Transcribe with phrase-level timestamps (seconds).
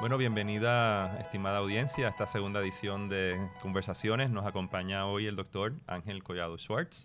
[0.00, 4.30] Bueno, bienvenida, estimada audiencia, a esta segunda edición de Conversaciones.
[4.30, 7.04] Nos acompaña hoy el doctor Ángel Collado Schwartz,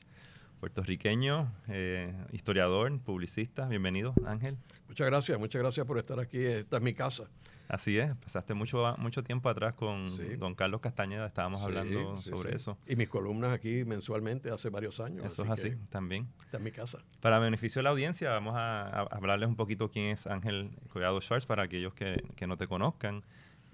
[0.60, 3.68] puertorriqueño, eh, historiador, publicista.
[3.68, 4.58] Bienvenido, Ángel.
[4.88, 6.44] Muchas gracias, muchas gracias por estar aquí.
[6.44, 7.26] Esta es mi casa.
[7.68, 12.78] Así es, pasaste mucho, mucho tiempo atrás con don Carlos Castañeda, estábamos hablando sobre eso.
[12.86, 15.26] Y mis columnas aquí mensualmente hace varios años.
[15.26, 16.28] Eso es así, también.
[16.46, 17.00] Esta es mi casa.
[17.22, 21.48] Para beneficio de la audiencia, vamos a, hablarles un poquito quién es Ángel Collado Schwartz
[21.48, 23.24] para aquellos que, que no te conozcan.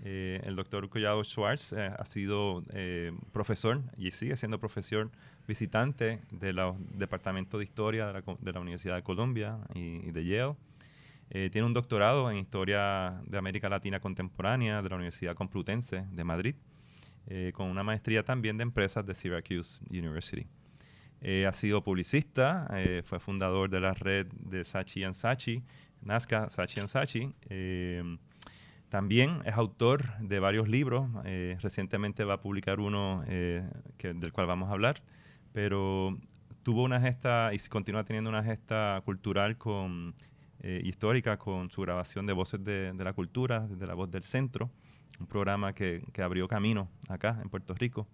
[0.03, 5.11] Eh, el doctor Collado Schwartz eh, ha sido eh, profesor y sigue siendo profesor
[5.47, 6.59] visitante del
[6.95, 10.55] Departamento de Historia de la, Universidad de Columbia y, de Yale.
[11.29, 16.55] Tiene un doctorado en Historia de América Latina Contemporánea de la Universidad Complutense de Madrid,
[17.53, 20.45] con una maestría también de empresas de Syracuse University.
[21.47, 22.67] Ha sido publicista,
[23.05, 25.63] fue fundador de la red de Sachi and Sachi,
[26.01, 27.33] Nazca Sachi and Sachi.
[28.91, 31.09] También es autor de varios libros.
[31.61, 35.01] recientemente va a publicar uno del cual vamos a hablar,
[35.53, 36.15] pero
[36.63, 40.13] tuvo una gesta y continúa teniendo una gesta cultural con
[40.63, 44.69] eh, histórica con su grabación de Voces de, la Cultura, de la Voz del Centro,
[45.19, 48.07] un programa que, que abrió camino acá en Puerto Rico.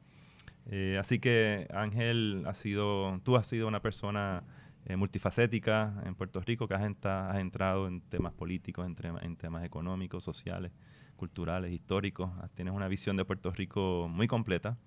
[0.67, 4.43] Eh, así que Ángel, ha sido, tú has sido una persona
[4.87, 10.71] eh, multifacética en Puerto Rico que has, entrado en temas políticos, en, temas económicos, sociales,
[11.15, 12.31] culturales, históricos.
[12.55, 14.77] Tienes una visión de Puerto Rico muy completa.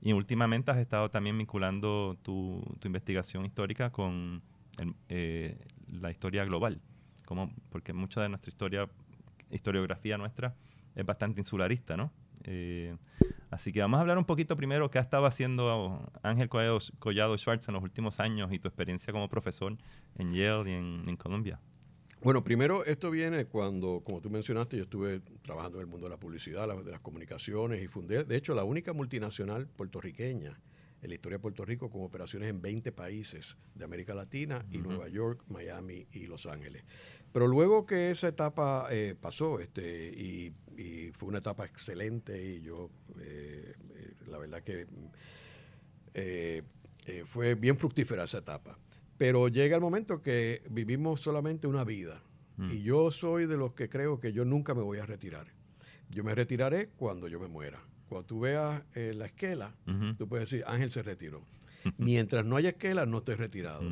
[0.00, 4.42] Y últimamente has estado también vinculando tu, investigación histórica con
[5.86, 6.80] la historia global
[7.70, 8.88] porque mucha de nuestra historia,
[9.50, 10.54] historiografía nuestra
[10.94, 12.12] es bastante insularista, ¿no?
[12.44, 12.96] Eh,
[13.50, 17.36] así que vamos a hablar un poquito primero qué ha estado haciendo Ángel Collado, Collado,
[17.36, 19.76] Schwartz en los últimos años y tu experiencia como profesor
[20.16, 21.60] en Yale y en, Colombia.
[22.22, 26.10] Bueno, primero esto viene cuando, como tú mencionaste, yo estuve trabajando en el mundo de
[26.10, 30.58] la publicidad, de las comunicaciones y fundé, de hecho, la única multinacional puertorriqueña
[31.02, 34.78] en la historia de Puerto Rico con operaciones en 20 países de América Latina y
[34.78, 36.84] Nueva York, Miami y Los Ángeles.
[37.32, 40.52] Pero luego que esa etapa eh, pasó, este, y,
[41.12, 42.90] fue una etapa excelente, y yo,
[43.20, 44.86] eh, eh, la verdad que
[47.24, 48.78] fue bien fructífera esa etapa.
[49.18, 52.22] Pero llega el momento que vivimos solamente una vida.
[52.56, 52.72] Mm.
[52.72, 55.46] Y yo soy de los que creo que yo nunca me voy a retirar.
[56.10, 57.80] Yo me retiraré cuando yo me muera.
[58.08, 59.74] Cuando tú veas la esquela,
[60.18, 61.42] tú puedes decir, Ángel se retiró.
[61.98, 63.82] Mientras no haya esquela, no estoy retirado.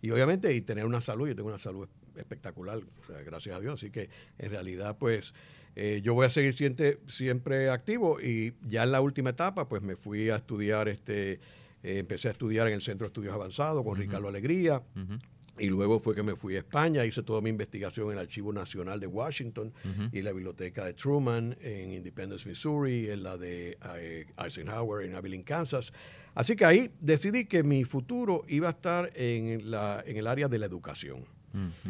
[0.00, 2.80] Y obviamente, y tener una salud, yo tengo una salud espectacular,
[3.24, 3.74] gracias a Dios.
[3.74, 5.34] Así que en realidad, pues
[5.80, 9.80] eh, yo voy a seguir siempre, siempre activo y ya en la última etapa, pues
[9.80, 13.84] me fui a estudiar, este, eh, empecé a estudiar en el Centro de Estudios Avanzados
[13.84, 14.82] con Ricardo Alegría.
[15.56, 18.52] Y luego fue que me fui a España, hice toda mi investigación en el Archivo
[18.52, 19.72] Nacional de Washington
[20.12, 25.44] y la Biblioteca de Truman en Independence, Missouri, en la de eh, Eisenhower en Abilene,
[25.44, 25.92] Kansas.
[26.34, 30.48] Así que ahí decidí que mi futuro iba a estar en, la, en el área
[30.48, 31.37] de la educación.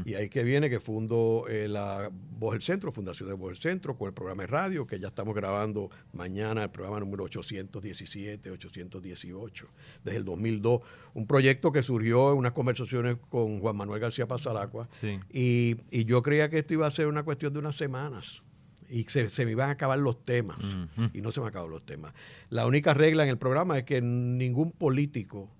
[0.04, 3.58] Y ahí que viene que fundo eh, la Voz del Centro, Fundación de Voz del
[3.58, 8.50] Centro, con el programa de radio, que ya estamos grabando mañana el programa número 817,
[8.50, 9.68] 818,
[10.04, 10.80] desde el 2002.
[11.14, 14.88] Un proyecto que surgió en unas conversaciones con Juan Manuel García Pasalacua.
[15.30, 18.42] Y, y, yo creía que esto iba a ser una cuestión de unas semanas.
[18.90, 20.78] Y se, se me iban a acabar los temas.
[21.12, 22.14] Y no se me acabaron los temas.
[22.48, 25.50] La única regla en el programa es que ningún político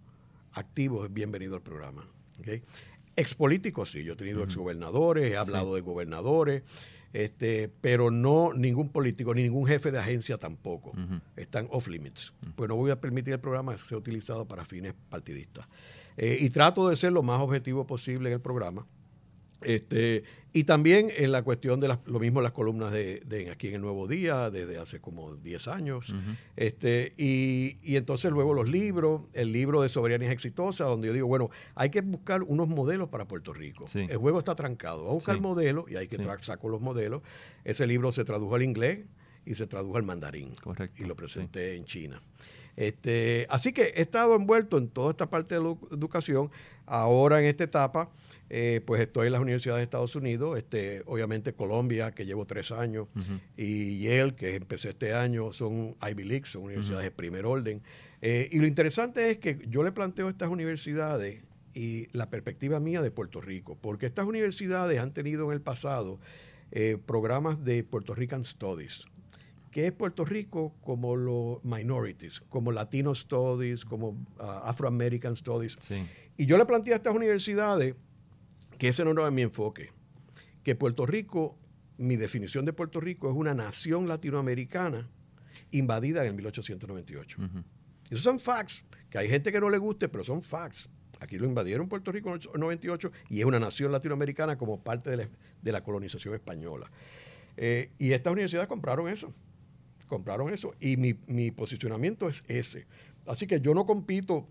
[0.53, 2.07] activo es bienvenido al programa.
[2.39, 2.63] ¿okay?
[3.19, 6.62] Expolíticos, sí, yo he tenido exgobernadores, he hablado de gobernadores,
[7.12, 10.93] este, pero no ningún político, ni ningún jefe de agencia tampoco.
[11.34, 12.33] Están off limits.
[12.55, 15.67] Pues no voy a permitir el programa sea utilizado para fines partidistas.
[16.17, 18.87] Eh, y trato de ser lo más objetivo posible en el programa.
[19.63, 23.81] Este, y también en la cuestión de lo mismo las columnas de, aquí en el
[23.81, 26.15] Nuevo Día, desde hace como 10 años.
[26.57, 31.27] este, y, y, entonces luego los libros, el libro de Soberanía Exitosa, donde yo digo,
[31.27, 33.87] bueno, hay que buscar unos modelos para Puerto Rico.
[33.95, 34.99] El juego está trancado.
[34.99, 37.23] Vamos a buscar modelos y hay que sacar los modelos.
[37.65, 39.06] Ese libro se tradujo al inglés
[39.44, 40.55] y se tradujo al mandarín.
[40.56, 41.03] Correcto.
[41.03, 42.21] Y lo presenté en China.
[42.79, 46.49] Este, así que he estado envuelto en toda esta parte de la educación.
[46.87, 48.09] Ahora en esta etapa
[48.51, 52.71] eh, pues estoy en las universidades de Estados Unidos, este, obviamente Colombia, que llevo tres
[52.71, 53.09] años,
[53.57, 57.83] y Yale, que empecé este año, son Ivy League, son universidades de primer orden.
[58.23, 61.43] Eh, y lo interesante es que yo le planteo a estas universidades
[61.75, 66.21] y la perspectiva mía de Puerto Rico, porque estas universidades han tenido en el pasado
[66.71, 69.05] eh, programas de Puerto Rican Studies,
[69.70, 75.76] que es Puerto Rico como los minorities, como Latino Studies, como uh, Afro American Studies.
[76.37, 77.94] Y yo le planteé a estas universidades
[78.79, 79.91] que ese no era mi enfoque,
[80.62, 81.59] que Puerto Rico
[81.99, 85.11] mi definición de Puerto Rico es una nación latinoamericana
[85.73, 87.38] invadida en el 1898.
[88.09, 90.88] Esos son facts, que hay gente que no le guste, pero son facts.
[91.20, 95.11] Aquí lo invadieron Puerto Rico en el 98 y es una nación latinoamericana como parte
[95.11, 96.91] de la, colonización española.
[97.56, 99.32] Eh, y estas universidades compraron eso,
[100.08, 100.75] compraron eso.
[100.81, 102.87] Y mi, posicionamiento es ese.
[103.26, 104.46] Así que yo no compito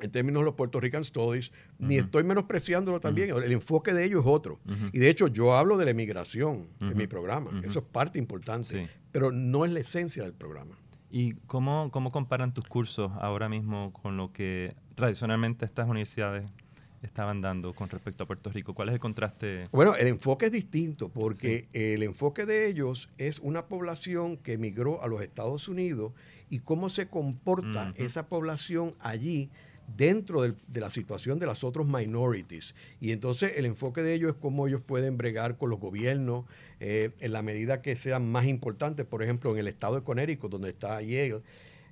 [0.00, 3.30] en términos de los Puerto Rican Studies, ni estoy menospreciándolo también.
[3.30, 4.60] El enfoque de ellos es otro.
[4.92, 7.62] Y de hecho, yo hablo de la emigración en mi programa.
[7.64, 10.78] Eso es parte importante, pero no es la esencia del programa.
[11.10, 16.50] ¿Y cómo, cómo comparan tus cursos ahora mismo con lo que tradicionalmente estas universidades
[17.02, 18.74] estaban dando con respecto a Puerto Rico?
[18.74, 19.64] ¿Cuál es el contraste?
[19.72, 25.02] Bueno, el enfoque es distinto porque el enfoque de ellos es una población que emigró
[25.02, 26.12] a los Estados Unidos
[26.50, 29.50] y cómo se comporta esa población allí
[29.96, 32.74] dentro de la situación de las otras minorities.
[33.00, 36.44] Y entonces el enfoque de ellos es cómo ellos pueden bregar con los gobiernos
[36.80, 39.06] eh, en la medida que sean más importantes.
[39.06, 41.42] Por ejemplo, en el estado de Connecticut, donde está Yale,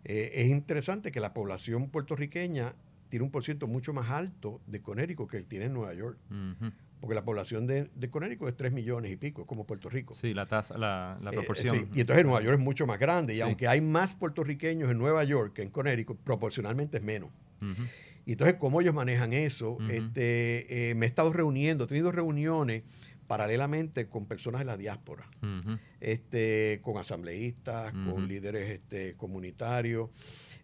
[0.05, 2.75] eh, es interesante que la población puertorriqueña
[3.09, 6.19] tiene un porcentaje mucho más alto de Connecticut que el tiene en Nueva York.
[7.01, 10.15] Porque la población de, de, Connecticut es 3 millones y pico, como Puerto Rico.
[10.15, 11.89] Sí, la tasa, la, la eh, proporción.
[11.93, 13.35] Y entonces Nueva York es mucho más grande.
[13.35, 17.31] Y aunque hay más puertorriqueños en Nueva York que en Connecticut, proporcionalmente es menos.
[18.27, 19.79] Y entonces, ¿cómo ellos manejan eso?
[19.91, 22.85] este, eh, me he estado reuniendo, he tenido reuniones
[23.27, 25.29] paralelamente con personas de la diáspora,
[26.01, 30.11] este, con asambleístas, con líderes este, comunitarios.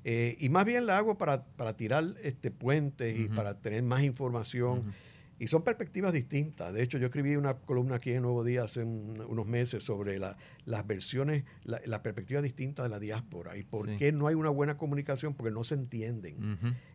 [0.04, 4.02] Eh, y más bien la hago para, para tirar este, puentes y para tener más
[4.02, 4.92] información
[5.40, 6.72] y son perspectivas distintas.
[6.74, 10.86] De hecho, yo escribí una columna aquí en Nuevo Día hace unos meses sobre las
[10.86, 15.32] versiones, la, perspectiva distinta de la diáspora y por qué no hay una buena comunicación,
[15.32, 16.36] porque no se entienden.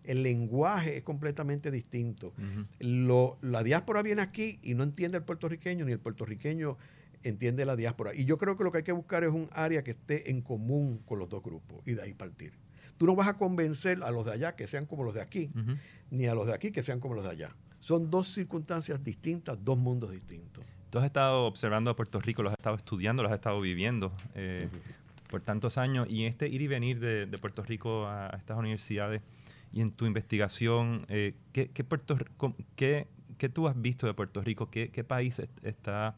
[0.03, 2.33] El lenguaje es completamente distinto.
[2.79, 6.77] la diáspora viene aquí y no entiende el puertorriqueño, ni el puertorriqueño
[7.23, 8.13] entiende la diáspora.
[8.13, 10.43] Y yo creo que lo que hay que buscar es un área que esté en
[10.43, 12.53] común con los dos grupos y de ahí partir.
[12.97, 15.51] Tú no vas a convencer a los de allá que sean como los de aquí,
[16.09, 17.55] ni a los de aquí que sean como los de allá.
[17.79, 20.63] Son dos circunstancias distintas, dos mundos distintos.
[20.89, 24.13] Tú has estado observando a Puerto Rico, lo has estado estudiando, lo has estado viviendo
[24.33, 24.67] eh,
[25.29, 29.21] por tantos años y este ir y venir de, Puerto Rico a, estas universidades
[29.73, 32.17] y en tu investigación, eh, ¿qué, Puerto,
[32.77, 33.07] qué,
[33.37, 34.69] qué, tú has visto de Puerto Rico?
[34.69, 36.15] ¿Qué, qué país está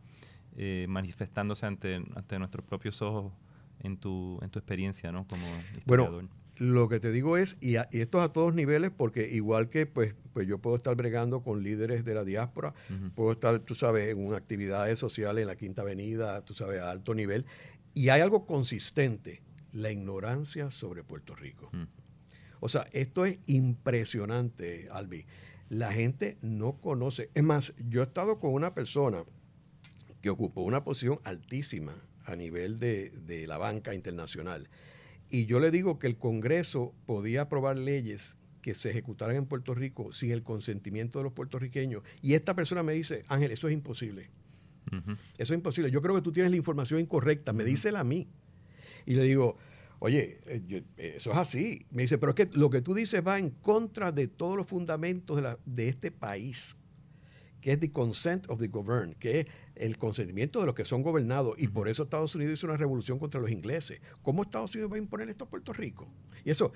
[0.57, 3.33] eh, manifestándose ante, ante nuestros propios ojos
[3.79, 5.25] en tu, en tu experiencia ¿no?
[5.27, 6.13] como historiador?
[6.13, 6.29] Bueno,
[6.59, 10.15] lo que te digo es, y, esto es a todos niveles, porque igual que pues,
[10.33, 12.73] pues yo puedo estar bregando con líderes de la diáspora,
[13.15, 17.13] puedo estar, tú sabes, en actividades sociales en la Quinta Avenida, tú sabes, a alto
[17.13, 17.45] nivel,
[17.93, 21.69] y hay algo consistente, la ignorancia sobre Puerto Rico.
[22.59, 25.25] O sea, esto es impresionante, Albi.
[25.69, 27.29] La gente no conoce.
[27.33, 29.23] Es más, yo he estado con una persona
[30.21, 31.93] que ocupó una posición altísima
[32.25, 34.69] a nivel de, de la banca internacional
[35.29, 39.73] y yo le digo que el Congreso podía aprobar leyes que se ejecutaran en Puerto
[39.73, 42.03] Rico sin el consentimiento de los puertorriqueños.
[42.21, 44.29] Y esta persona me dice, Ángel, eso es imposible.
[45.37, 45.91] Eso es imposible.
[45.91, 47.53] Yo creo que tú tienes la información incorrecta.
[47.53, 48.27] Me dice a mí.
[49.05, 49.57] Y le digo,
[49.99, 51.85] oye, eh, eso es así.
[51.91, 54.67] Me dice, pero es que lo que tú dices va en contra de todos los
[54.67, 56.77] fundamentos de, la, de este país
[57.61, 59.47] que es the consent of the governed, que es
[59.79, 61.55] el consentimiento de los que son gobernados.
[61.57, 64.01] Y por eso Estados Unidos hizo una revolución contra los ingleses.
[64.21, 66.07] ¿Cómo Estados Unidos va a imponer esto a Puerto Rico?
[66.43, 66.71] Y eso,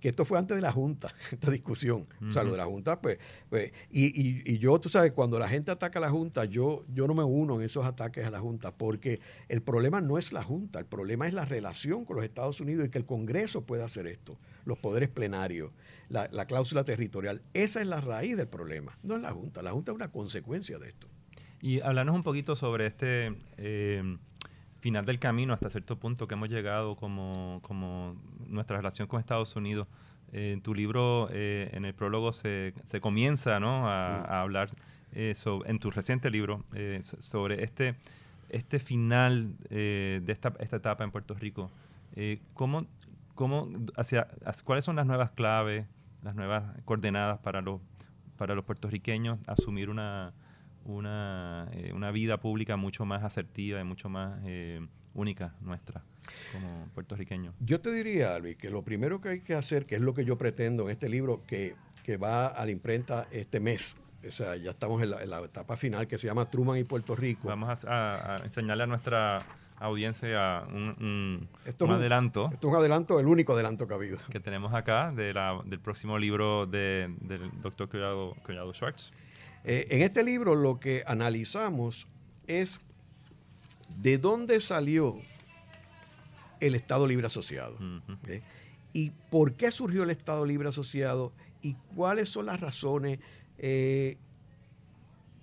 [0.00, 2.06] que esto fue antes de la Junta, esta discusión.
[2.28, 5.48] O sea, lo de la Junta, pues, pues y, y, yo, tú sabes, cuando la
[5.48, 8.40] gente ataca a la Junta, yo, yo no me uno en esos ataques a la
[8.40, 12.24] Junta, porque el problema no es la Junta, el problema es la relación con los
[12.24, 15.72] Estados Unidos y que el Congreso pueda hacer esto, los poderes plenarios,
[16.08, 17.42] la, la cláusula territorial.
[17.54, 19.62] Esa es la raíz del problema, no es la Junta.
[19.62, 21.08] La Junta es una consecuencia de esto.
[21.62, 24.18] Y hablarnos un poquito sobre este eh,
[24.80, 28.14] final del camino hasta cierto punto que hemos llegado como, como
[28.46, 29.88] nuestra relación con Estados Unidos.
[30.32, 33.88] Eh, en tu libro, eh, en el prólogo, se, se comienza ¿no?
[33.88, 34.32] a, mm.
[34.32, 34.68] hablar,
[35.34, 36.62] sobre, en tu reciente libro,
[37.00, 37.94] sobre este,
[38.50, 41.70] este final de esta, esta, etapa en Puerto Rico.
[42.52, 42.86] ¿cómo,
[43.34, 44.28] cómo, hacia,
[44.64, 45.86] ¿Cuáles son las nuevas claves,
[46.22, 47.80] las nuevas coordenadas para los,
[48.36, 50.34] para los puertorriqueños asumir una,
[50.86, 54.80] una, eh, una vida pública mucho más asertiva y mucho más eh,
[55.14, 56.02] única nuestra
[56.52, 57.54] como puertorriqueños.
[57.60, 60.24] Yo te diría, Albi, que lo primero que hay que hacer, que es lo que
[60.24, 64.56] yo pretendo en este libro que, que va a la imprenta este mes, o sea,
[64.56, 67.48] ya estamos en la, etapa final que se llama Truman y Puerto Rico.
[67.48, 69.42] Vamos a, enseñarle a nuestra
[69.78, 71.48] audiencia un,
[71.80, 72.50] un, adelanto.
[72.52, 74.18] Esto es un adelanto, el único adelanto que ha habido.
[74.30, 79.12] Que tenemos acá de la, del próximo libro de, del doctor Collado, Collado Schwartz.
[79.66, 82.06] Eh, en este libro lo que analizamos
[82.46, 82.80] es
[84.00, 85.16] ¿De dónde salió
[86.60, 87.76] el Estado Libre Asociado?
[88.92, 91.32] ¿Y por qué surgió el Estado Libre Asociado?
[91.62, 93.20] ¿Y cuáles son las razones?
[93.58, 94.16] Eh,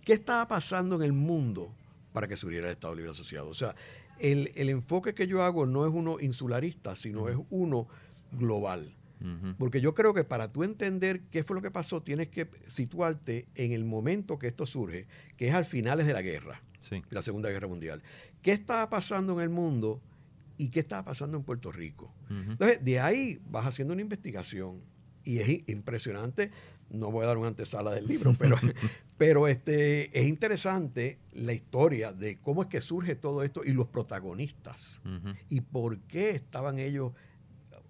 [0.04, 1.74] ¿Qué estaba pasando en el mundo
[2.12, 3.48] para que surgiera el Estado Libre Asociado?
[3.48, 3.76] O sea,
[4.20, 7.88] el, enfoque que yo hago no es uno insularista, sino es uno
[8.32, 8.94] global.
[9.58, 13.48] Porque yo creo que para tú entender qué fue lo que pasó, tienes que situarte
[13.56, 16.62] en el momento que esto surge, que es al finales de la guerra,
[17.10, 18.02] la Segunda Guerra Mundial.
[18.42, 20.02] ¿Qué estaba pasando en el mundo
[20.58, 22.14] y qué estaba pasando en Puerto Rico?
[22.30, 24.82] Entonces, de ahí vas haciendo una investigación
[25.24, 26.52] y es impresionante.
[26.90, 28.58] No voy a dar una antesala del libro, pero,
[29.18, 33.88] pero este, es interesante la historia de cómo es que surge todo esto y los
[33.88, 35.02] protagonistas
[35.50, 37.14] y por qué estaban ellos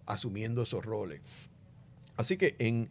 [0.05, 1.21] asumiendo esos roles.
[2.15, 2.89] Así que en,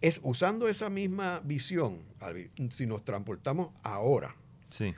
[0.00, 2.02] es, usando esa misma visión,
[2.70, 4.36] si nos transportamos ahora,
[4.70, 4.94] sí.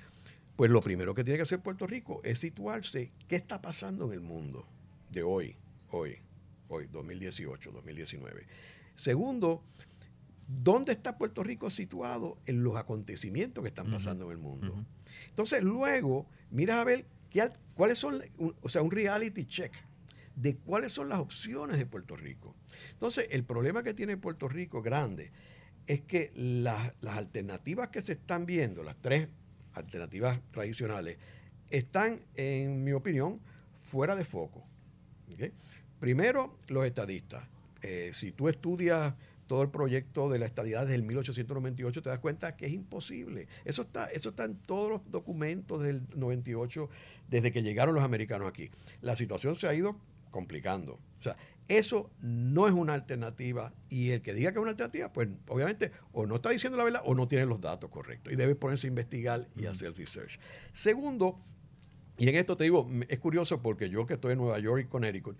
[0.56, 4.12] pues lo primero que tiene que hacer Puerto Rico es situarse qué está pasando en
[4.12, 4.66] el mundo
[5.10, 5.56] de hoy,
[5.90, 6.18] hoy,
[6.68, 8.46] hoy, 2018, 2019.
[8.94, 9.62] Segundo,
[10.46, 14.84] ¿dónde está Puerto Rico situado en los acontecimientos que están pasando en el mundo?
[15.28, 18.22] Entonces, luego, mira a ver qué, cuáles son,
[18.60, 19.72] o sea, un reality check
[20.40, 22.54] de cuáles son las opciones de Puerto Rico.
[22.92, 25.32] Entonces, el problema que tiene Puerto Rico grande
[25.86, 29.28] es que las, alternativas que se están viendo, las tres
[29.74, 31.18] alternativas tradicionales,
[31.68, 33.40] están, en mi opinión,
[33.82, 34.64] fuera de foco.
[36.00, 37.44] Primero, los estadistas.
[37.82, 39.14] Eh, si tú estudias
[39.46, 43.48] todo el proyecto de la estadidad desde el 1898, te das cuenta que es imposible.
[43.64, 46.88] Eso está, eso está en todos los documentos del 98,
[47.28, 48.70] desde que llegaron los americanos aquí.
[49.02, 49.96] La situación se ha ido
[50.30, 50.98] complicando.
[51.18, 51.36] O sea,
[51.68, 55.92] eso no es una alternativa y el que diga que es una alternativa, pues obviamente
[56.12, 58.86] o no está diciendo la verdad o no tiene los datos correctos y debe ponerse
[58.86, 60.40] a investigar y hacer research.
[60.72, 61.38] Segundo,
[62.18, 64.88] y en esto te digo, es curioso porque yo que estoy en Nueva York y
[64.88, 65.38] Connecticut,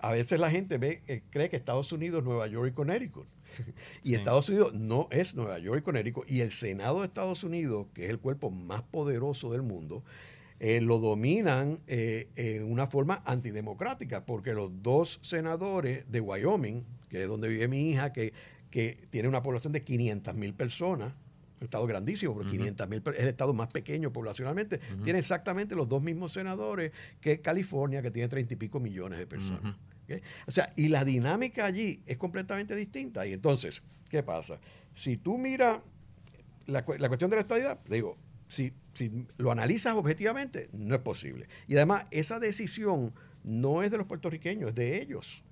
[0.00, 3.26] a veces la gente ve, eh, cree que Estados Unidos es Nueva York y Connecticut.
[4.02, 6.30] y Estados Unidos no es Nueva York y Connecticut.
[6.30, 10.04] Y el Senado de Estados Unidos, que es el cuerpo más poderoso del mundo,
[10.60, 17.22] eh, lo dominan eh, en una forma antidemocrática, porque los dos senadores de Wyoming, que
[17.22, 18.32] es donde vive mi hija, que,
[18.70, 21.14] que tiene una población de 500 mil personas,
[21.60, 25.88] un estado grandísimo, pero 500 mil es el estado más pequeño poblacionalmente, tiene exactamente los
[25.88, 29.76] dos mismos senadores que California, que tiene 30 y pico millones de personas.
[30.46, 33.26] O sea, y la dinámica allí es completamente distinta.
[33.26, 34.58] Y entonces, ¿qué pasa?
[34.94, 35.80] Si tú miras
[36.66, 38.16] la, la cuestión de la estadidad, digo,
[38.48, 38.72] si,
[39.36, 41.48] lo analizas objetivamente, no es posible.
[41.68, 43.12] Y además, esa decisión
[43.44, 45.44] no es de los puertorriqueños, es de ellos.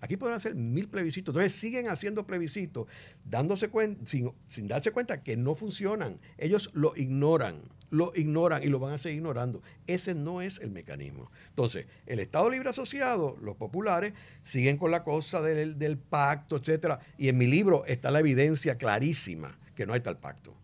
[0.00, 1.34] Aquí podrán hacer mil plebiscitos.
[1.34, 2.86] Entonces siguen haciendo plebiscitos
[3.24, 3.70] dándose
[4.04, 6.16] sin, sin, darse cuenta que no funcionan.
[6.38, 9.60] Ellos lo ignoran, lo ignoran y lo van a seguir ignorando.
[9.88, 11.30] Ese no es el mecanismo.
[11.48, 14.14] Entonces, el Estado Libre Asociado, los populares,
[14.44, 17.00] siguen con la cosa del, del pacto, etcétera.
[17.16, 20.54] Y en mi libro está la evidencia clarísima que no hay tal pacto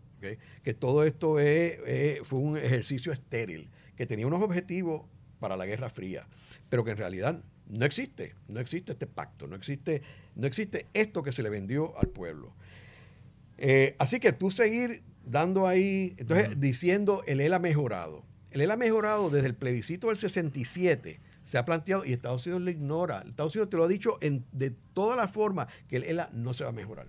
[0.63, 5.03] que todo esto fue un ejercicio estéril, que tenía unos objetivos
[5.39, 6.27] para la Guerra Fría,
[6.69, 10.01] pero que en realidad no existe, no existe este pacto, no existe,
[10.35, 12.53] no existe esto que se le vendió al pueblo.
[13.57, 18.23] Eh, así que tú seguir dando ahí, entonces diciendo el EL ha mejorado.
[18.51, 22.63] El EL ha mejorado desde el plebiscito del 67, se ha planteado y Estados Unidos
[22.63, 23.23] lo ignora.
[23.27, 26.63] Estados Unidos te lo ha dicho de toda la forma que el ELA no se
[26.63, 27.07] va a mejorar.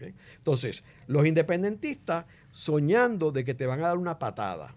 [0.00, 4.74] Entonces, los independentistas soñando de que te van a dar una patada,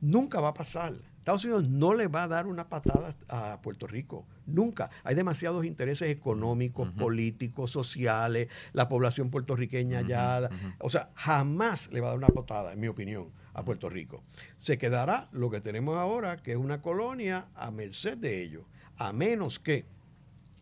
[0.00, 0.94] nunca va a pasar.
[1.18, 4.90] Estados Unidos no le va a dar una patada a Puerto Rico, nunca.
[5.04, 12.08] Hay demasiados intereses económicos, políticos, sociales, la población puertorriqueña ya, o sea, jamás le va
[12.08, 14.22] a dar una patada, en mi opinión, a Puerto Rico.
[14.58, 18.66] Se quedará lo que tenemos ahora, que es una colonia a merced de ellos,
[18.98, 19.86] a menos que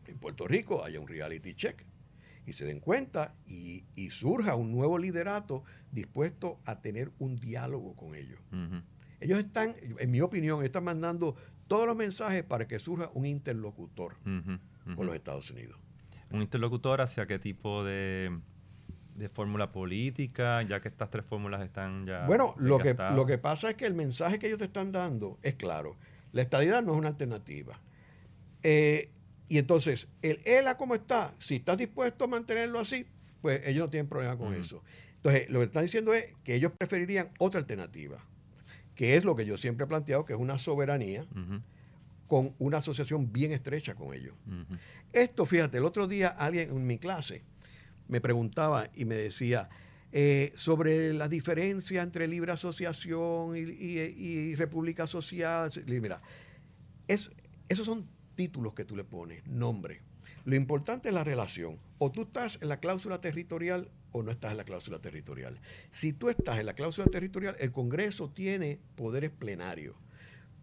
[0.07, 1.85] en Puerto Rico haya un reality check
[2.47, 8.15] y se den cuenta y, surja un nuevo liderato dispuesto a tener un diálogo con
[8.15, 8.41] ellos.
[9.21, 11.37] Ellos están, en mi opinión, están mandando
[11.69, 14.17] todos los mensajes para que surja un interlocutor
[14.97, 15.79] con los Estados Unidos.
[16.31, 18.41] ¿Un interlocutor hacia qué tipo de,
[19.33, 22.27] fórmula política, ya que estas tres fórmulas están ya...
[22.27, 25.39] Bueno, lo que, lo que pasa es que el mensaje que ellos te están dando
[25.43, 25.97] es claro.
[26.33, 27.79] La estadidad no es una alternativa.
[28.63, 29.11] Eh,
[29.53, 33.05] y entonces, el ELA como está, si estás dispuesto a mantenerlo así,
[33.43, 34.83] pues ellos no tienen problema con eso.
[35.17, 38.25] Entonces, lo que están diciendo es que ellos preferirían otra alternativa,
[38.95, 41.27] que es lo que yo siempre he planteado, que es una soberanía
[42.29, 44.33] con una asociación bien estrecha con ellos.
[45.13, 47.43] Esto, fíjate, el otro día alguien en mi clase
[48.09, 49.69] me preguntaba y me decía,
[50.13, 55.69] eh, sobre la diferencia entre libre asociación y, república asociada.
[55.87, 56.23] Mira,
[57.07, 60.01] esos son títulos que tú le pones, nombre.
[60.45, 61.79] Lo importante es la relación.
[61.99, 65.59] O tú estás en la cláusula territorial o no estás en la cláusula territorial.
[65.91, 69.97] Si tú estás en la cláusula territorial, el Congreso tiene poderes plenarios.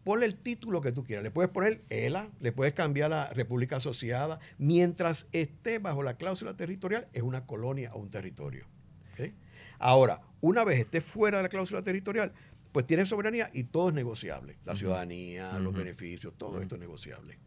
[0.03, 1.23] Ponle el título que tú quieras.
[1.23, 4.39] Le puedes poner ELA, le puedes cambiar a República Asociada.
[4.57, 8.65] Mientras esté bajo la cláusula territorial, es una colonia o un territorio.
[9.81, 12.33] Ahora, una vez esté fuera de la cláusula territorial,
[12.73, 14.57] pues tiene soberanía y todo es negociable.
[14.65, 17.37] La ciudadanía, los beneficios, todo esto es negociable.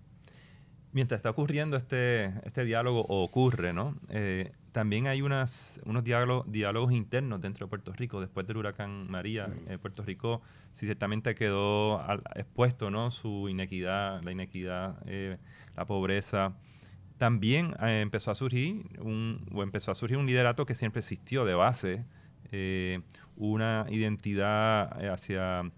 [0.92, 3.96] Mientras está ocurriendo este, este diálogo, o ocurre, ¿no?
[4.10, 8.20] Eh, también hay unas, unos diálogos, diálogos internos dentro de Puerto Rico.
[8.20, 12.02] Después del huracán María, eh, Puerto Rico sí, ciertamente quedó
[12.34, 13.10] expuesto, ¿no?
[13.10, 15.38] Su inequidad, la inequidad, eh,
[15.76, 16.52] la pobreza.
[17.16, 21.54] También empezó a surgir un, o empezó a surgir un liderato que siempre existió de
[21.54, 22.04] base,
[23.36, 25.70] una identidad hacia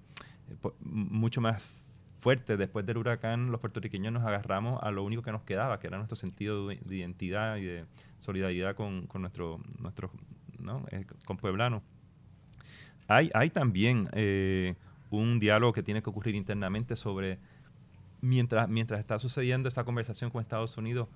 [0.80, 1.83] mucho más
[2.24, 2.56] fuerte.
[2.56, 5.98] Después del huracán, los puertorriqueños nos agarramos a lo único que nos quedaba, que era
[5.98, 7.84] nuestro sentido de, identidad y de
[8.16, 10.10] solidaridad con, nuestro, nuestro
[10.58, 10.86] ¿no?
[10.90, 11.82] Eh, con pueblanos.
[13.08, 14.74] Hay, hay también eh,
[15.10, 17.38] un diálogo que tiene que ocurrir internamente sobre,
[18.22, 21.08] mientras, mientras está sucediendo esa conversación con Estados Unidos,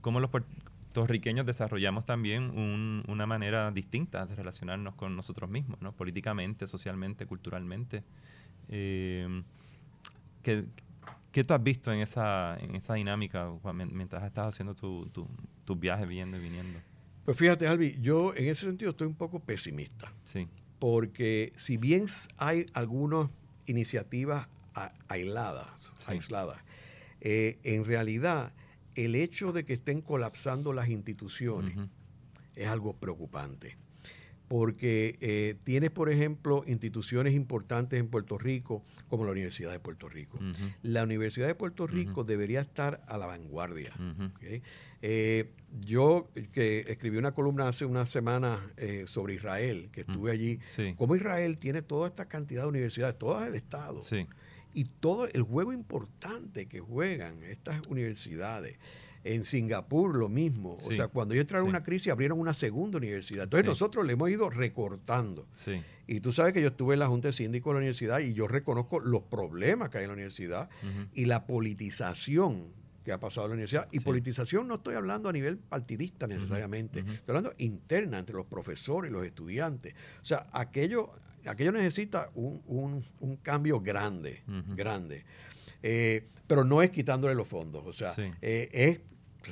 [0.00, 5.92] cómo los puertorriqueños desarrollamos también una manera distinta de relacionarnos con nosotros mismos, ¿no?
[5.92, 8.02] políticamente, socialmente, culturalmente.
[8.68, 9.44] Eh,
[10.42, 10.64] ¿Qué,
[11.32, 15.28] ¿Qué, tú has visto en esa, en esa dinámica mientras estás haciendo tus tu,
[15.64, 16.78] tu viajes, viendo y viniendo?
[17.24, 20.12] Pues fíjate, Albi, yo en ese sentido estoy un poco pesimista.
[20.24, 20.48] Sí.
[20.78, 23.30] Porque si bien hay algunas
[23.66, 24.48] iniciativas
[25.08, 25.66] aisladas,
[26.06, 26.58] aisladas
[27.20, 28.52] eh, en realidad
[28.94, 31.76] el hecho de que estén colapsando las instituciones
[32.54, 33.76] es algo preocupante
[34.48, 40.08] porque eh, tienes, por ejemplo, instituciones importantes en Puerto Rico, como la Universidad de Puerto
[40.08, 40.38] Rico.
[40.82, 43.92] La Universidad de Puerto Rico debería estar a la vanguardia.
[45.02, 50.58] Eh, yo que escribí una columna hace una semana eh, sobre Israel, que estuve allí,
[50.96, 54.00] cómo Israel tiene toda esta cantidad de universidades, todo el Estado.
[54.74, 58.78] Y todo el juego importante que juegan estas universidades.
[59.24, 60.76] En Singapur lo mismo.
[60.76, 63.44] o sea, cuando ellos entraron en una crisis abrieron una segunda universidad.
[63.44, 65.46] Entonces nosotros le hemos ido recortando.
[66.06, 68.32] Y tú sabes que yo estuve en la Junta de Síndicos de la universidad y
[68.32, 70.68] yo reconozco los problemas que hay en la universidad
[71.12, 72.78] y la politización
[73.08, 73.88] que ha pasado en la universidad.
[73.90, 79.10] Y politización no estoy hablando a nivel partidista necesariamente, estoy hablando interna entre los profesores
[79.10, 79.94] y los estudiantes.
[80.22, 81.12] O sea, aquello,
[81.46, 83.02] aquello necesita un,
[83.42, 84.42] cambio grande,
[84.76, 85.24] grande.
[85.82, 89.00] Eh, pero no es quitándole los fondos, o sea, eh, es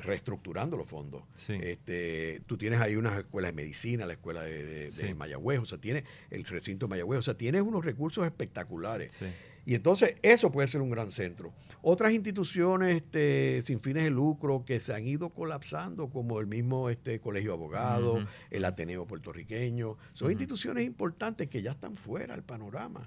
[0.02, 1.22] reestructurando los fondos.
[1.48, 6.04] Este, tú tienes ahí unas escuelas de medicina, la escuela de, Mayagüez, o sea, tienes
[6.30, 9.18] el recinto de Mayagüez, o sea, tienes unos recursos espectaculares.
[9.66, 11.52] Y entonces eso puede ser un gran centro.
[11.82, 16.88] Otras instituciones este, sin fines de lucro que se han ido colapsando, como el mismo
[16.88, 22.44] este, Colegio de Abogados, el Ateneo puertorriqueño, son instituciones importantes que ya están fuera del
[22.44, 23.06] panorama.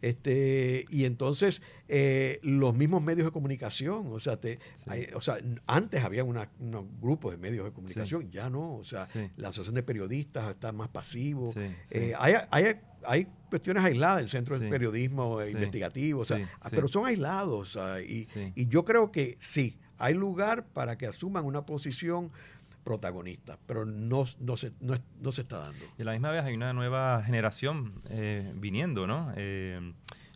[0.00, 4.58] Este, y entonces eh, los mismos medios de comunicación, o sea, te,
[5.14, 5.36] o sea
[5.68, 6.48] antes había unos
[7.00, 10.88] grupos de medios de comunicación, ya no, o sea, la asociación de periodistas está más
[10.88, 11.54] pasivo.
[11.90, 17.06] Eh, hay, hay, hay, cuestiones aisladas, el centro de periodismo investigativo, o sea, pero son
[17.06, 17.78] aislados.
[18.06, 22.32] y, y yo creo que sí, hay lugar para que asuman una posición
[22.82, 25.84] protagonista, pero no, no, se, no, se está dando.
[25.98, 29.32] Y a la misma vez hay una nueva generación eh, viniendo, ¿no?
[29.36, 29.92] Eh,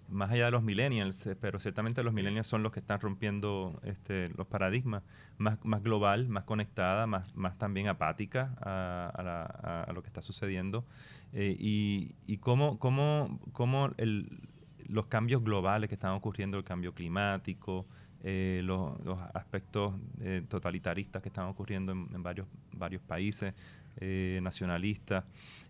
[0.09, 3.81] más allá de los millennials, eh, pero ciertamente los millennials son los que están rompiendo
[3.85, 5.03] este, los paradigmas,
[5.39, 10.85] más, más global, más conectada, más, más también apática a, a, lo que está sucediendo.
[11.33, 14.41] y, y cómo, cómo, cómo el,
[14.89, 17.87] los cambios globales que están ocurriendo, el cambio climático,
[18.25, 18.99] eh, los,
[19.35, 23.55] aspectos eh, totalitaristas que están ocurriendo en, varios, varios países
[23.99, 25.25] eh, nacionalistas.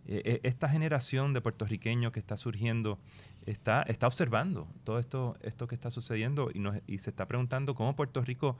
[0.07, 2.99] esta generación de puertorriqueños que está surgiendo
[3.47, 6.51] está, está observando todo esto, esto que está sucediendo
[6.87, 8.57] y, se está preguntando cómo Puerto Rico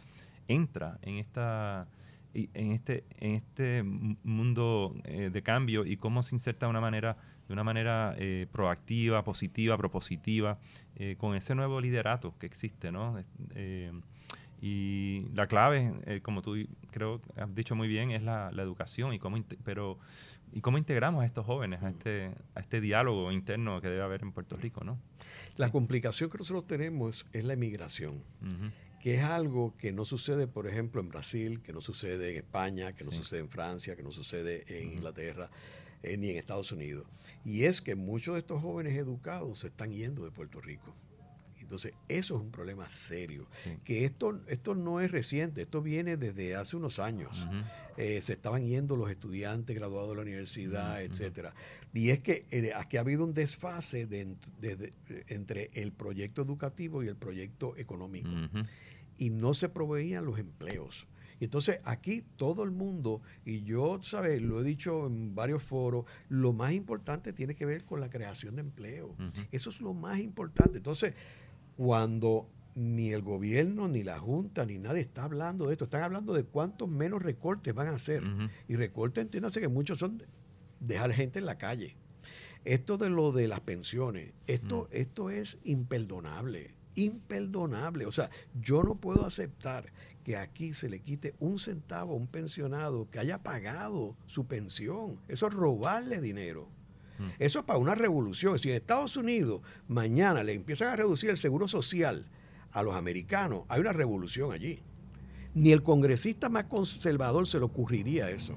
[0.49, 1.87] entra en esta
[2.35, 7.17] en este, en este mundo de cambio y cómo se inserta de una manera,
[7.49, 8.15] de una manera
[8.53, 10.59] proactiva, positiva, propositiva,
[10.99, 13.23] eh, con ese nuevo liderato que existe, ¿no?
[13.55, 13.93] Eh,
[14.63, 16.57] y la clave, eh, como tú
[16.91, 19.99] creo has dicho muy bien, es la, educación y cómo, pero,
[20.53, 24.23] y cómo integramos a estos jóvenes a este, a este diálogo interno que debe haber
[24.23, 24.99] en Puerto Rico, ¿no?
[25.57, 28.23] La complicación que nosotros tenemos es la emigración.
[29.01, 32.93] que es algo que no sucede, por ejemplo, en Brasil, que no sucede en España,
[32.93, 35.49] que no sucede en Francia, que no sucede en Inglaterra.
[36.03, 37.07] eh, ni en Estados Unidos.
[37.45, 40.95] Y es que muchos de estos jóvenes educados se están yendo de Puerto Rico.
[41.67, 43.49] Entonces, eso es un problema serio.
[43.83, 47.45] Que esto, esto no es reciente, esto viene desde hace unos años.
[47.97, 51.55] Eh, se estaban yendo los estudiantes graduados de la universidad, etcétera.
[51.93, 54.07] Y es que eh, aquí ha habido un desfase
[55.29, 58.31] entre el proyecto educativo y el proyecto económico.
[59.19, 61.09] Y no se proveían los empleos.
[61.41, 64.41] Entonces aquí todo el mundo, y yo, ¿sabes?
[64.41, 68.57] Lo he dicho en varios foros, lo más importante tiene que ver con la creación
[68.57, 69.15] de empleo.
[69.53, 70.79] Eso es lo más importante.
[70.79, 71.15] Entonces,
[71.77, 75.85] cuando ni el gobierno, ni la Junta, ni nadie está hablando de esto.
[75.85, 78.23] Están hablando de cuántos menos recortes van a hacer.
[78.69, 80.23] Y recortes, entiéndase que muchos son
[80.81, 81.97] dejar gente en la calle.
[82.65, 86.75] Esto de lo de las pensiones, esto, esto es imperdonable.
[86.97, 88.07] Imperdonable.
[88.07, 88.29] O sea,
[88.61, 89.93] yo no puedo aceptar
[90.25, 95.21] que aquí se le quite un centavo a un pensionado que haya pagado su pensión.
[95.29, 96.69] Eso es robarle dinero.
[97.39, 98.59] Eso es para una revolución.
[98.59, 102.25] Si en Estados Unidos mañana le empiezan a reducir el seguro social
[102.73, 104.83] a los americanos, hay una revolución allí.
[105.55, 108.57] Ni el congresista más conservador se le ocurriría eso.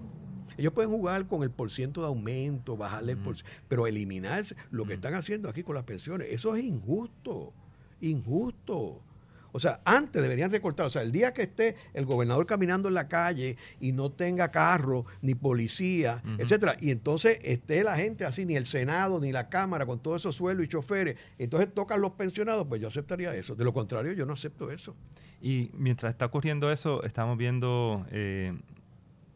[0.58, 4.96] Ellos pueden jugar con el porciento de aumento, bajarle el porciento, pero eliminarse lo que
[4.96, 7.54] están haciendo aquí con las pensiones, eso es injusto,
[8.02, 9.02] injusto.
[9.52, 10.86] O sea, antes deberían recortar.
[10.86, 14.52] O sea, el día que esté el gobernador caminando en la calle y no tenga
[14.52, 19.50] carro, ni policía, etcétera, y entonces esté la gente así, ni el Senado, ni la
[19.50, 23.56] Cámara, con todos esos sueldos y choferes, entonces tocan los pensionados, pues yo aceptaría eso.
[23.56, 24.96] De lo contrario, yo no acepto eso.
[25.42, 28.54] Y mientras está ocurriendo eso, estamos viendo eh,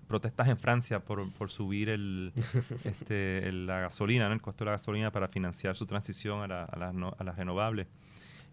[0.07, 2.33] protestas en Francia por, subir el,
[2.83, 7.35] este, la gasolina, el costo de la gasolina para financiar su transición a, a las
[7.35, 7.87] renovables.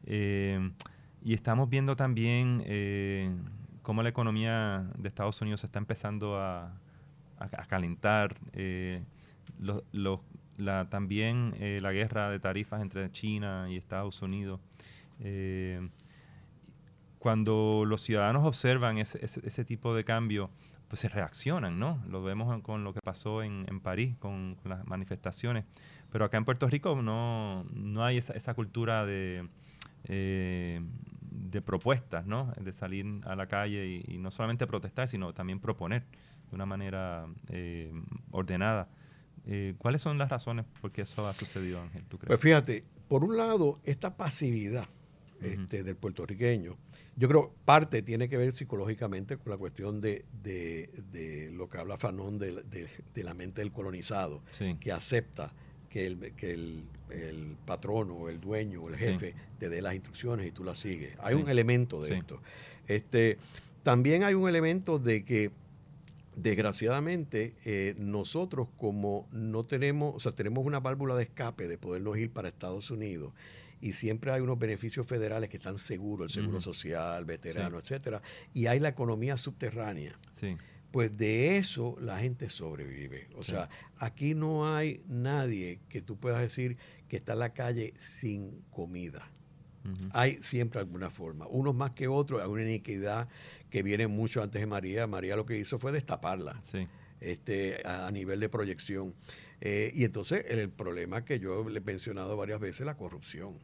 [0.07, 0.71] Eh,
[1.23, 3.31] y estamos viendo también eh,
[3.83, 6.73] cómo la economía de Estados Unidos está empezando a,
[7.69, 8.37] calentar.
[8.53, 9.03] Eh,
[10.91, 14.61] también eh, la guerra de tarifas entre China y Estados Unidos.
[17.19, 20.51] cuando los ciudadanos observan ese, tipo de cambio,
[20.89, 22.03] pues se reaccionan, ¿no?
[22.09, 25.65] Lo vemos con lo que pasó en, París, con, las manifestaciones.
[26.11, 29.49] Pero acá en Puerto Rico no, no hay esa, esa cultura de
[30.05, 30.81] eh,
[31.41, 32.53] de propuestas, ¿no?
[32.61, 36.05] De salir a la calle y, no solamente protestar, sino también proponer
[36.49, 37.93] de una manera eh,
[38.31, 38.89] ordenada.
[39.47, 42.05] Eh, ¿Cuáles son las razones por qué eso ha sucedido, Ángel?
[42.27, 44.87] Pues fíjate, por un lado, esta pasividad
[45.41, 46.77] este, del puertorriqueño,
[47.17, 50.27] yo creo parte tiene que ver psicológicamente con la cuestión de,
[51.55, 54.43] lo que habla Fanón de, la mente del colonizado,
[54.79, 55.53] que acepta
[55.91, 59.95] que el, que el, el patrono o el dueño o el jefe te dé las
[59.95, 61.15] instrucciones y tú las sigues.
[61.19, 62.41] Hay un elemento de esto.
[62.87, 63.37] Este,
[63.83, 65.51] también hay un elemento de que
[66.37, 72.17] desgraciadamente eh, nosotros como no tenemos, o sea, tenemos una válvula de escape de podernos
[72.17, 73.33] ir para Estados Unidos
[73.81, 78.23] y siempre hay unos beneficios federales que están seguros, el seguro social, veterano, etcétera,
[78.55, 80.19] y hay la economía subterránea.
[80.33, 80.57] Sí
[80.91, 83.29] pues de eso la gente sobrevive.
[83.37, 86.77] O sea, aquí no hay nadie que tú puedas decir
[87.09, 89.31] que está en la calle sin comida.
[90.13, 93.29] Hay siempre alguna forma, unos más que otros, hay una iniquidad
[93.71, 95.07] que viene mucho antes de María.
[95.07, 96.61] María lo que hizo fue destaparla
[97.21, 99.15] este, a, nivel de proyección.
[99.61, 103.59] Eh, y entonces el, problema que yo le he mencionado varias veces, la corrupción.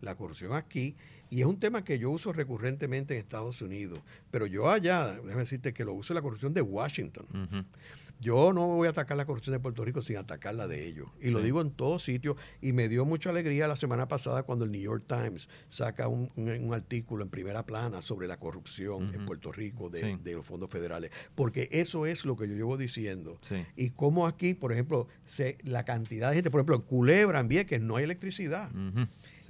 [0.00, 0.96] La corrupción aquí
[1.30, 5.42] y es un tema que yo uso recurrentemente en Estados Unidos, pero yo allá, déjame
[5.42, 7.26] decirte que lo uso en la corrupción de Washington.
[8.20, 11.08] Yo no voy a atacar la corrupción de Puerto Rico sin atacar la de ellos.
[11.22, 12.36] Y lo digo en todos sitios.
[12.60, 16.30] Y me dio mucha alegría la semana pasada cuando el New York Times saca un,
[16.74, 21.10] artículo en primera plana sobre la corrupción en Puerto Rico de, los fondos federales.
[21.34, 23.40] Porque eso es lo que yo llevo diciendo.
[23.74, 27.48] Y como aquí, por ejemplo, se, la cantidad de gente, por ejemplo, en Culebra, en
[27.48, 28.70] Vieques, no hay electricidad.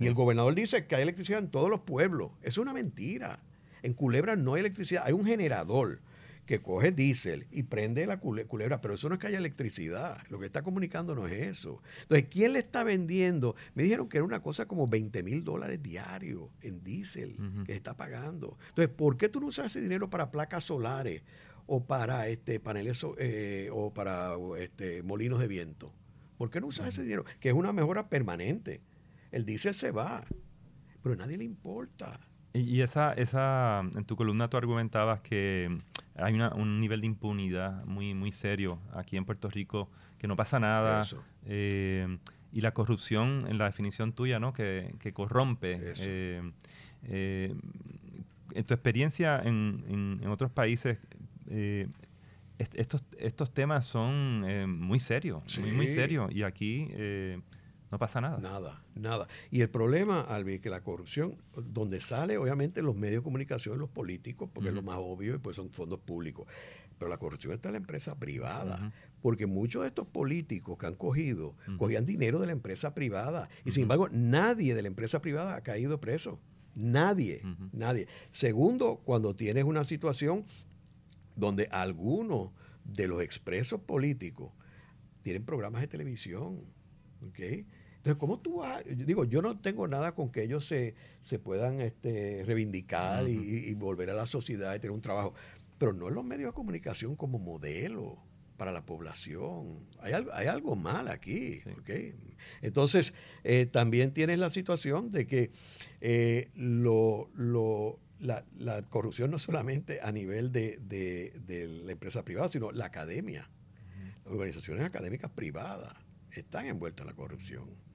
[0.00, 2.32] Y el gobernador dice que hay electricidad en todos los pueblos.
[2.42, 3.38] Es una mentira.
[3.82, 6.00] En Culebra no hay electricidad, hay un generador
[6.46, 10.18] que coge diésel y prende la culebra, pero eso no es que haya electricidad.
[10.30, 11.82] Lo que está comunicando no es eso.
[12.02, 13.54] Entonces, ¿quién le está vendiendo?
[13.74, 17.36] Me dijeron que era una cosa como 20 mil dólares diarios en diésel
[17.66, 18.58] que se está pagando.
[18.70, 21.22] Entonces, ¿por qué tú no usas ese dinero para placas solares
[21.66, 25.92] o para este paneles eh, o para este, molinos de viento?
[26.38, 27.26] ¿Por qué no usas ese dinero?
[27.38, 28.80] Que es una mejora permanente
[29.32, 30.24] el diésel se va,
[31.02, 32.18] pero a nadie le importa.
[32.52, 35.78] Y, esa, esa, en tu columna tú argumentabas que
[36.16, 39.88] hay un nivel de impunidad muy, muy serio aquí en Puerto Rico,
[40.18, 41.02] que no pasa nada.
[41.46, 42.18] Eh,
[42.52, 44.52] y la corrupción, en la definición tuya, ¿no?
[44.52, 45.78] Que, corrompe.
[45.98, 46.42] Eh,
[47.04, 47.54] eh,
[48.52, 50.98] en tu experiencia en, en, otros países,
[52.58, 56.32] estos, estos temas son muy serios, muy, muy serios.
[56.32, 57.40] Y aquí eh,
[57.90, 58.38] no pasa nada.
[58.38, 59.26] Nada, nada.
[59.50, 63.90] Y el problema, Albi, que la corrupción, donde sale obviamente los medios de comunicación, los
[63.90, 66.46] políticos, porque es lo más obvio y pues son fondos públicos.
[66.98, 68.92] Pero la corrupción está en la empresa privada.
[69.22, 73.48] Porque muchos de estos políticos que han cogido, cogían dinero de la empresa privada.
[73.64, 76.38] Y sin embargo, nadie de la empresa privada ha caído preso.
[76.76, 78.06] Nadie, nadie.
[78.30, 80.44] Segundo, cuando tienes una situación
[81.34, 82.50] donde algunos
[82.84, 84.52] de los expresos políticos
[85.22, 86.64] tienen programas de televisión.
[88.00, 88.82] Entonces, ¿cómo tú vas?
[88.86, 93.74] Yo digo, yo no tengo nada con que ellos se, se puedan este, reivindicar y,
[93.74, 95.34] volver a la sociedad y tener un trabajo,
[95.76, 98.16] pero no en los medios de comunicación como modelo
[98.56, 99.86] para la población.
[99.98, 101.60] Hay algo, hay algo mal aquí.
[102.62, 103.12] Entonces,
[103.44, 105.50] eh, también tienes la situación de que
[106.00, 112.48] eh, lo, lo, la, la, corrupción no solamente a nivel de, de, la empresa privada,
[112.48, 113.50] sino la academia.
[114.24, 115.92] Organizaciones académicas privadas
[116.30, 117.89] están envueltas en la corrupción.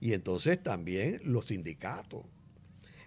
[0.00, 2.24] Y entonces también los sindicatos,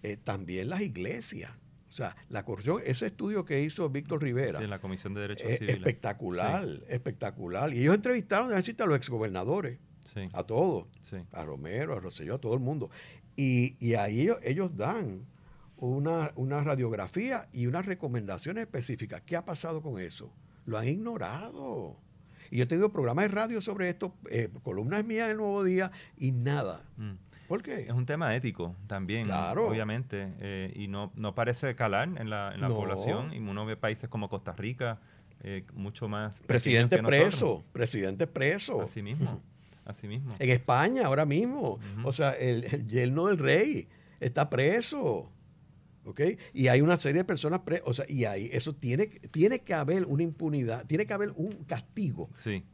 [0.03, 1.51] eh, también las iglesias.
[1.89, 4.59] O sea, la corrupción, ese estudio que hizo Víctor Rivera.
[4.59, 5.77] Sí, la Comisión de Derechos Civiles.
[5.77, 7.73] Espectacular, espectacular.
[7.73, 9.79] Y ellos entrevistaron a los exgobernadores.
[10.33, 10.87] A todos.
[11.31, 12.89] A Romero, a Rosselló, a todo el mundo.
[13.35, 15.25] Y, y ahí ellos, ellos dan
[15.77, 19.21] una, una radiografía y unas recomendaciones específicas.
[19.25, 20.33] ¿Qué ha pasado con eso?
[20.65, 21.97] Lo han ignorado.
[22.51, 25.91] Y yo he tenido programas de radio sobre esto, eh, columnas mías del Nuevo Día
[26.17, 26.81] y nada.
[26.97, 27.13] Mm.
[27.47, 27.83] ¿Por qué?
[27.83, 32.59] Es un tema ético también, obviamente, eh, y no, no parece calar en la, en
[32.59, 33.33] la población.
[33.33, 34.99] Y uno ve países como Costa Rica,
[35.43, 36.41] eh, mucho más...
[36.41, 38.81] Presidente preso, presidente preso.
[38.81, 39.41] Así mismo,
[39.85, 40.33] así mismo.
[40.39, 43.87] En España ahora mismo, o sea, el, el yerno del rey
[44.19, 45.31] está preso.
[46.53, 50.05] Y hay una serie de personas, o sea, y ahí eso tiene, tiene que haber
[50.05, 52.29] una impunidad, tiene que haber un castigo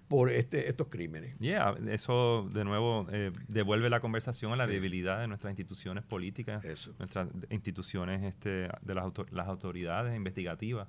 [0.08, 1.38] por este, estos crímenes.
[1.40, 6.64] Yeah, eso de nuevo eh, devuelve la conversación a la debilidad de nuestras instituciones políticas,
[7.00, 10.88] nuestras instituciones este, de las, las autoridades investigativas.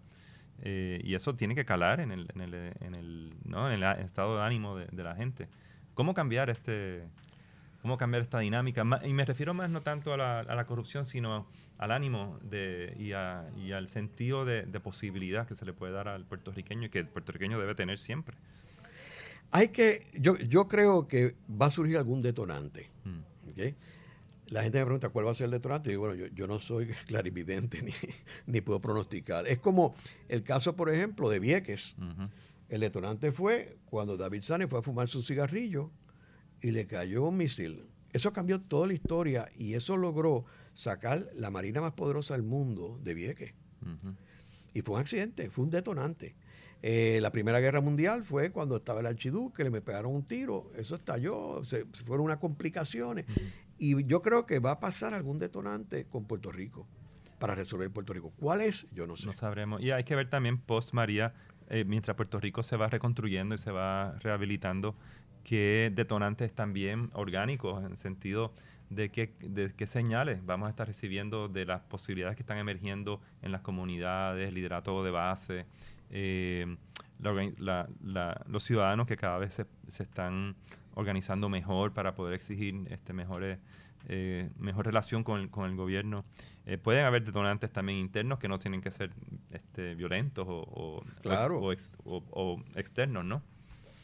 [0.62, 3.70] Eh, y eso tiene que calar en el, en el, en el, ¿no?
[3.70, 5.48] en el estado de ánimo de, la gente.
[5.94, 7.04] ¿Cómo cambiar este,
[7.83, 8.85] cómo cambiar esta dinámica?
[9.04, 11.46] Y me refiero más no tanto a la, a la corrupción, sino
[11.85, 13.12] al ánimo de, y,
[13.73, 17.61] al sentido de, posibilidad que se le puede dar al puertorriqueño y que el puertorriqueño
[17.61, 18.37] debe tener siempre.
[19.51, 22.90] Hay que, yo, yo creo que va a surgir algún detonante.
[23.05, 23.61] Mm.
[24.49, 25.90] La gente me pregunta cuál va a ser el detonante.
[25.90, 27.92] Y digo, bueno, yo, no soy clarividente ni,
[28.47, 29.47] ni, puedo pronosticar.
[29.47, 29.94] Es como
[30.29, 31.97] el caso, por ejemplo, de Vieques.
[32.70, 35.90] El detonante fue cuando David Sane fue a fumar su cigarrillo
[36.62, 37.85] y le cayó un misil.
[38.14, 42.99] Eso cambió toda la historia y eso logró sacar la marina más poderosa del mundo
[43.03, 43.55] de Vieques.
[44.73, 46.35] Y fue un accidente, fue un detonante.
[46.83, 50.71] Eh, la Primera Guerra Mundial fue cuando estaba el archiduque, le me pegaron un tiro,
[50.77, 53.25] eso estalló, se, fueron unas complicaciones.
[53.79, 56.87] Y yo creo que va a pasar algún detonante con Puerto Rico
[57.39, 58.33] para resolver Puerto Rico.
[58.39, 58.87] ¿Cuál es?
[58.93, 59.27] Yo no sé.
[59.27, 59.81] No sabremos.
[59.81, 61.33] Y hay que ver también post María,
[61.69, 64.95] eh, mientras Puerto Rico se va reconstruyendo y se va rehabilitando,
[65.43, 68.53] qué detonantes también orgánicos, en sentido
[68.90, 73.20] de qué, de qué señales vamos a estar recibiendo de las posibilidades que están emergiendo
[73.42, 75.66] en las comunidades, liderato de base,
[76.11, 76.77] eh,
[77.18, 80.57] los ciudadanos que cada vez se, se, están
[80.94, 83.59] organizando mejor para poder exigir este mejores
[84.09, 86.25] eh, mejor relación con el, con el gobierno.
[86.66, 89.11] Eh, pueden haber detonantes también internos que no tienen que ser
[89.51, 91.03] este, violentos o,
[92.31, 93.42] o, externos, ¿no?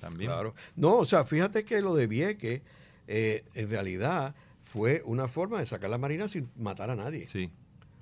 [0.01, 0.31] También.
[0.31, 0.55] Claro.
[0.77, 2.63] No, o sea, fíjate que lo de Vieque,
[3.07, 7.27] en realidad, fue una forma de sacar la Marina sin matar a nadie.
[7.27, 7.51] Sí.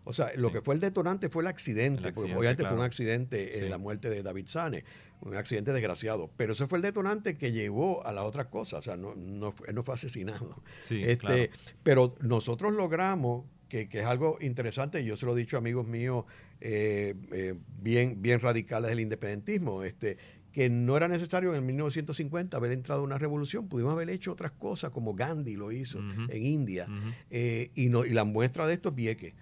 [0.05, 3.67] O sea, lo que fue el detonante fue el accidente, porque obviamente fue un accidente,
[3.67, 4.83] eh, la muerte de David Sane,
[5.21, 8.83] un accidente desgraciado, pero ese fue el detonante que llevó a las otras cosas, o
[8.83, 10.63] sea, no, no, él no fue asesinado.
[10.81, 11.51] Sí, este,
[11.83, 15.59] Pero nosotros logramos, que, que, es algo interesante, y yo se lo he dicho a
[15.59, 16.25] amigos míos
[16.61, 20.17] eh, eh, bien, bien radicales del independentismo, este,
[20.59, 24.33] que no era necesario en el 1950 haber entrado a una revolución, pudimos haber hecho
[24.33, 26.89] otras cosas como Gandhi lo hizo en India,
[27.31, 29.35] eh, y, no, y la muestra de esto es que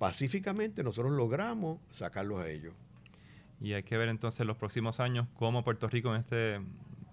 [0.00, 2.74] pacíficamente nosotros logramos sacarlos a ellos.
[3.60, 6.60] Y hay que ver entonces los próximos años cómo Puerto Rico en este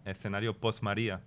[0.03, 1.21] escenario post-María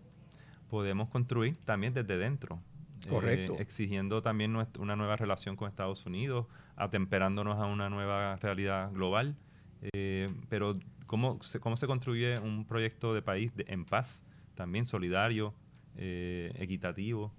[0.69, 2.61] podemos construir también desde dentro.
[3.09, 3.53] Correcto.
[3.53, 9.37] Eh, exigiendo también una nueva relación con Estados Unidos, atemperándonos a una nueva realidad global,
[9.83, 10.73] eh, pero
[11.07, 15.55] cómo se, cómo se construye un proyecto de país en paz, también solidario,
[15.97, 17.33] eh, equitativo,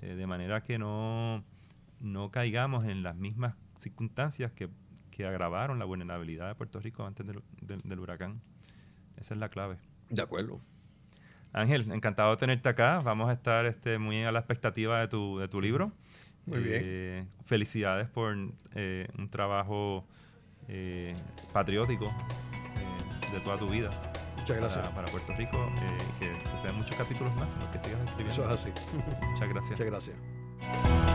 [0.00, 1.44] eh, de manera que no,
[2.00, 4.68] no caigamos en las mismas circunstancias que,
[5.18, 8.40] agravaron la vulnerabilidad de Puerto Rico antes del, huracán.
[9.16, 9.76] Esa es la clave.
[10.10, 10.60] De acuerdo.
[11.52, 13.00] Ángel, encantado de tenerte acá.
[13.00, 15.90] Vamos a estar este, muy a la expectativa de tu, de tu libro.
[16.46, 17.28] Muy bien.
[17.46, 20.06] Felicidades por un trabajo
[21.52, 22.06] patriótico
[23.32, 23.90] de toda tu vida.
[24.36, 24.88] Muchas gracias.
[24.88, 28.42] Para, Puerto Rico, eh, que, que sean muchos capítulos más, los que sigas escribiendo.
[28.42, 28.70] Eso es así.
[29.30, 29.70] Muchas gracias.
[29.70, 31.07] Muchas gracias.